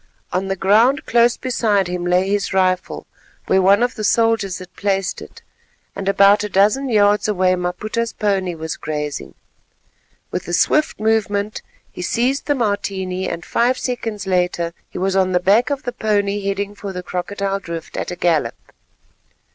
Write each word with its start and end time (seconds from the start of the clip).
On 0.33 0.47
the 0.47 0.55
ground 0.55 1.05
close 1.05 1.37
beside 1.37 1.87
him 1.87 2.07
lay 2.07 2.27
his 2.27 2.55
rifle, 2.55 3.05
where 3.45 3.61
one 3.61 3.83
of 3.83 3.93
the 3.93 4.03
soldiers 4.03 4.57
had 4.57 4.75
placed 4.75 5.21
it, 5.21 5.43
and 5.95 6.09
about 6.09 6.43
a 6.43 6.49
dozen 6.49 6.89
yards 6.89 7.27
away 7.27 7.53
Maputa's 7.53 8.11
pony 8.11 8.55
was 8.55 8.77
grazing. 8.77 9.35
With 10.31 10.47
a 10.47 10.53
swift 10.53 10.99
movement, 10.99 11.61
he 11.91 12.01
seized 12.01 12.47
the 12.47 12.55
Martini 12.55 13.29
and 13.29 13.45
five 13.45 13.77
seconds 13.77 14.25
later 14.25 14.73
he 14.89 14.97
was 14.97 15.15
on 15.15 15.33
the 15.33 15.39
back 15.39 15.69
of 15.69 15.83
the 15.83 15.93
pony, 15.93 16.43
heading 16.47 16.73
for 16.73 16.91
the 16.91 17.03
Crocodile 17.03 17.59
Drift 17.59 17.95
at 17.95 18.09
a 18.09 18.15
gallop. 18.15 18.55